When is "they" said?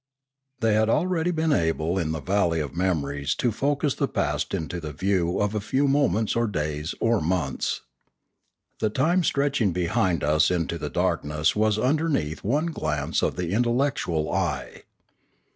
0.61-0.73